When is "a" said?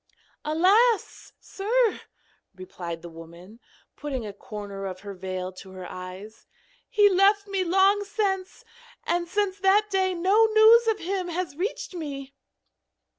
4.25-4.33